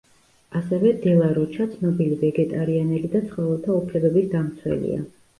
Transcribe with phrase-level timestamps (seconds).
[0.59, 5.05] ასევე დე ლა როჩა ცნობილი ვეგეტერიანელი და ცხოველთა უფლებების დამცველია.